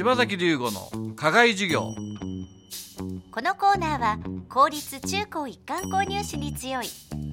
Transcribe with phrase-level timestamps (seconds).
[0.00, 1.92] 柴崎龍吾の課外授業。
[3.30, 4.18] このコーナーは
[4.48, 6.86] 公立中高一貫購入士に強い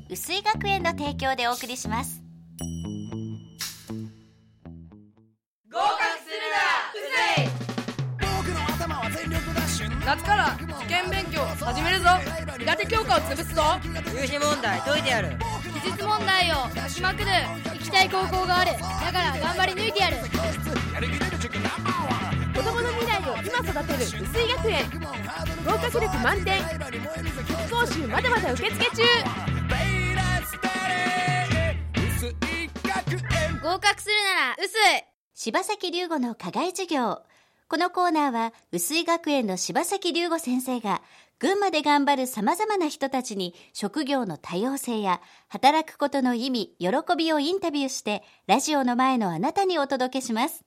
[0.09, 2.21] 薄井学園の提供でお送りします。
[5.71, 6.59] 合格するな。
[6.91, 6.99] う
[7.31, 7.47] せい。
[10.05, 12.09] 夏から受験勉強始めるぞ。
[12.59, 13.61] 苦手教科を潰すぞ。
[14.13, 15.37] 入試問題解いてやる。
[15.81, 17.27] 記述問題を解きまくる。
[17.75, 18.73] 行きたい高校がある。
[18.73, 18.77] だ
[19.13, 20.17] から頑張り抜いてやる
[23.77, 24.85] 育てる薄井学園。
[25.65, 26.63] 合格力満点。
[27.69, 29.03] 講習まだまだ受付中。
[33.61, 35.03] 合格するなら薄い。
[35.35, 37.21] 柴崎龍吾の課外授業。
[37.69, 41.03] このコーナーは薄井学園の柴崎龍吾先生が
[41.37, 50.66] 群馬で頑張る様々な人たちに職業の多様性や働くことの意味、喜びをインタビューしてラジオの前のあなたにお届けします。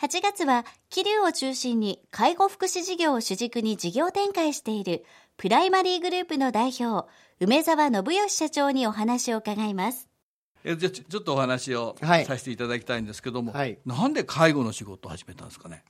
[0.00, 5.04] 8月は桐生を中心に介護福祉事業を主軸に事業展開している
[5.36, 7.08] プライマリーグループの代表
[7.40, 10.08] 梅沢信義社長にお話を伺います。
[10.64, 12.24] えじゃあちょちょっとお話をはい。
[12.24, 13.78] させていただきたいんですけども、はい。
[13.84, 15.84] なんで介護の仕事を始めたんですかね？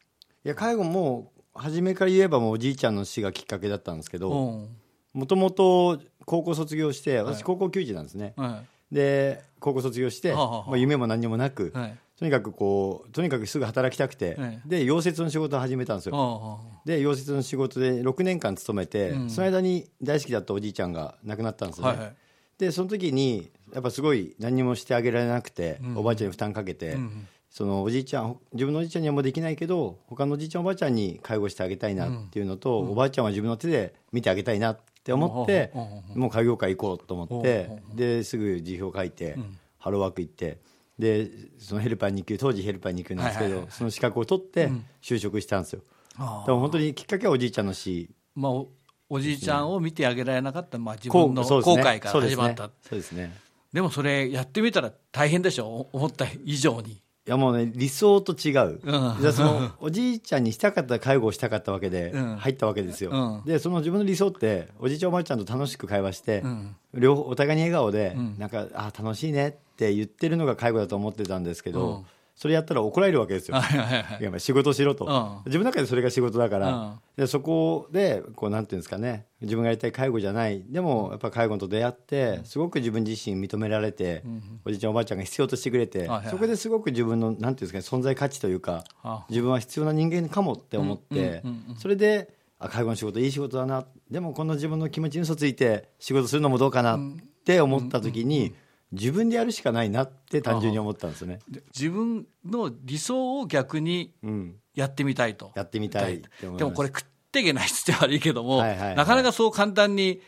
[0.45, 4.77] いや介護も初めから言えばもうおじいちゃんの死がきっかけだったんですけどうん。
[5.13, 7.35] もともと高校卒業してはい。
[7.35, 8.63] 私高校球児なんですね、は
[8.93, 19.31] で高校卒業して、はあまあ、夢も何にもなく、いはいとにかくこうとにかくすぐ働きたくて、はいで溶接の仕事を始めたんですよ、あで溶接の仕事で6年間勤めて、うん。
[19.31, 22.17] その間に大好きだったおじいちゃんが亡くなったんですね、あはいはい。
[22.59, 35.71] でその時にやっぱすごい何にもしてあげられなくて、うんおばあちゃんに負担かけて、うんそのおじいちゃん自分のおじいちゃんにはもうできないけど他のおじいちゃんおばあちゃんに介護してあげたいなっていうのと、おばあちゃんは自分の手で見てあげたいなって思って、
[36.17, 39.59] もう介護会行こうと思って、ですぐ辞表書いて、ん。
[39.85, 40.57] ハローワーク行って
[40.99, 44.85] でそのヘルパー2級当時ヘルパー2級なんですけど、その資格を取ってん。
[45.03, 45.83] 就職したんですよ、
[46.17, 48.69] あでも本当にきっかけはおじいちゃんの死まあお
[49.09, 52.73] おじいちゃんを見てあげられなかった、まあ、自分の後悔から始まった、そうですね。
[52.91, 53.37] そうですね。
[53.73, 55.67] でもそれやってみたら大変でしょ？
[55.67, 56.93] お思った以上に。
[57.27, 59.17] いやもうね理想と違う、うん。
[59.21, 62.37] じゃあそのおじいちゃんにしたかった介護をしたかったわけでうん。
[62.37, 63.45] 入ったわけですよ、うん。
[63.45, 66.77] でその自分の理想っておじいちゃんおばあちゃんと楽しく会話して、うん。
[66.95, 68.39] 両方お互いに笑顔で、うん。
[68.39, 72.07] なんかあ楽しいねって言ってるのが介護だと思ってたんですけど、うん。
[72.37, 73.57] それやったら怒られるわけですよ、
[74.21, 75.43] や仕事しろと、うん。
[75.47, 76.99] 自分の中でそれが仕事だから、うん。
[77.17, 79.27] でそこでこうなんていうんですかね。
[79.41, 80.65] 自分がやりたい介護じゃない。
[80.69, 84.25] でもやっぱ介護と出会ってすごく自分自身認められて、
[84.65, 89.25] おじいちゃんおばあちゃんが必要としてくれて、そこですごく自分のなんていうんですかね存在価値というかあ。
[89.29, 91.77] 自分は必要な人間かもって思って、うんうんうんうん。
[91.77, 93.87] それであ介護の仕事いい仕事だな。
[94.11, 97.01] でもこんな自分の気持ちに嘘ついて仕事するのもどうかなっ
[97.45, 98.55] て思った時に、
[98.93, 101.41] 自分でやるしかないなって単純に思ったんですよね。
[101.49, 104.57] で自分の理想を逆にうん。
[104.75, 105.53] やってみたいと。
[105.55, 108.97] やってみたいでもこれ食っていけないっつって悪いけども、はいはいはい。
[108.97, 110.21] なかなかそう簡単に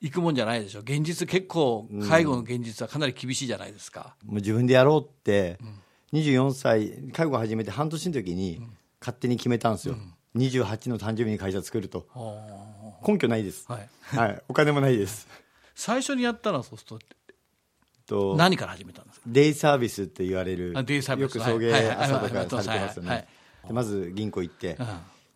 [0.00, 0.80] いくもんじゃないでしょ。
[0.80, 5.58] 現実結構介護の現実はかなり厳しいじゃないですか、もう自分でやろうって、
[6.12, 8.60] 24歳介護始めて半年の時に
[9.00, 9.96] 勝手に決めたんですよ、
[10.34, 12.08] 28の誕生日に会社作ると。
[13.06, 15.28] 根拠ないです、はい、はい、お金もないです。
[15.76, 16.98] 最初にやったのはそうすると
[18.06, 19.26] と何から始めたんですか？
[19.26, 21.38] デイサービスって言われるあデイサービス。
[21.38, 22.48] よく送迎朝とかはい。
[22.48, 23.28] されてますよね。
[23.66, 24.86] でまず銀行行って、うん。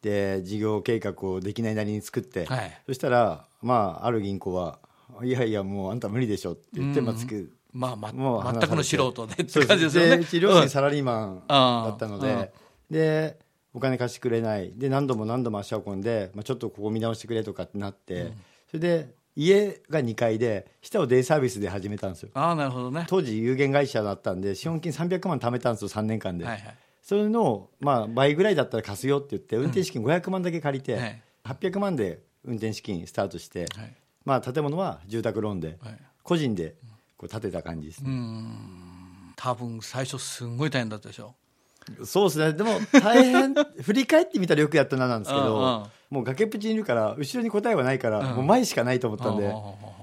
[0.03, 2.83] で事業計画をできないなりに作って、はい。
[2.87, 4.79] そしたら、まあ、ある銀行は
[5.23, 10.17] いやいやもうあんた無理でしょって言って、まあつくまあ、ま、もう話全くの素人でって感じですよね。
[10.17, 12.53] うち両親サラリーマンだったので、
[12.91, 12.97] うん。
[12.97, 13.39] で
[13.75, 14.73] お金貸してくれない。
[14.75, 18.33] で何度も何度も足を運んで、まあ、ちょっとここ見直してくれとかってなって、
[18.69, 22.31] それで家が2階で下をデイサービスで始めたんですよ。
[22.33, 23.05] ああなるほどね。
[23.07, 26.77] 当時有限会社だったんで資本金300万貯めたんですよ3年間で、はいはい。
[27.03, 31.23] それの、まあ、倍ぐらいだったら貸すよって言って運転資金500万だけ借りて、はい。
[31.45, 33.95] 800万で運転資金スタートして、はい。
[34.25, 35.99] まあ、建物は住宅ローンで、はい。
[36.23, 36.75] 個人で
[37.19, 38.11] こう建てた感じですね、
[39.37, 41.35] 多分最初すんごい大変だったでしょ。
[42.05, 42.53] そうですね。
[42.53, 43.55] でも大変。
[43.81, 48.37] 振り返ってみたらよくやったななんですけど、うんうんもう崖っぷちにいるから後ろに答えはないから、うん。
[48.37, 49.55] もう前しかないと思ったんで、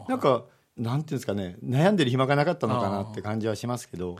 [0.07, 0.43] なんか
[0.77, 4.17] なんていうんですかね悩んでる暇がなかったのかなって感じはしますけど、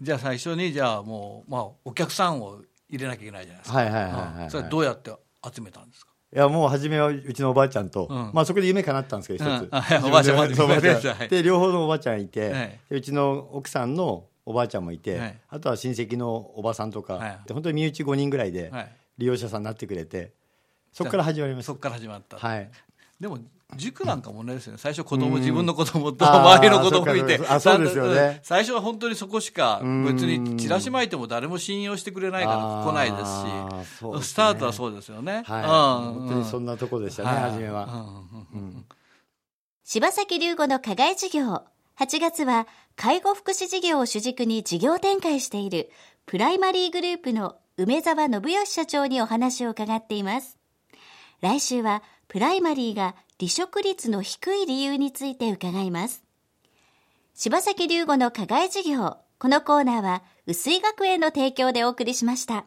[0.00, 4.44] じゃあ最初にじゃあもう、まあ、お客さんを入れなきゃいけないじゃないですか、はいはいはいはいはい。
[4.44, 4.50] うん。
[4.50, 5.12] それどうやって
[5.54, 6.12] 集めたんですか？
[6.34, 8.30] いやもう初めはうちのおばあちゃんと、うん。
[8.32, 10.06] まあそこで夢叶ったんですけど一つ、うん。
[10.06, 12.80] おばあちゃんで両方のおばあちゃんいて、はい。
[12.90, 15.40] でうちの奥さんのおばあちゃんもいて、はい。
[15.48, 17.40] あとは親戚のおばさんとか、はい。
[17.46, 18.96] で本当に身内5人ぐらいではい。
[19.16, 20.32] 利用者さんになってくれて
[20.94, 21.66] そこから始まりました。
[21.66, 22.70] そこから始まった、はい。
[23.20, 23.38] でも
[23.76, 24.76] 塾なんかもねですね。
[24.78, 27.38] 最初子供自分の子供と周りの子供見て。
[28.14, 28.40] ね。
[28.42, 30.04] 最初は本当にそこしかん。
[30.04, 32.56] 別にチラシ巻いても誰も信用してくれないから
[32.90, 34.30] 来ないですし。
[34.30, 35.64] スタートはそうですよね、はい、う
[36.12, 36.14] ん。
[36.20, 37.50] 本当にそんなとこでしたね、はい。
[37.50, 37.84] 初めは、
[38.54, 38.84] うん
[39.86, 41.62] 柴崎龍吾の課外授業。
[41.98, 45.90] 8月は介護福祉事業を主軸に事業展開している
[46.24, 50.58] プライマリーグループの梅沢信義社長にお話を伺っています。
[51.40, 56.24] 来週はプライマリーが離職率の低い理由について伺います。
[57.34, 59.16] 柴崎龍吾の課外授業。
[59.38, 62.64] このコーナーは薄井学園の提供でお送りしました。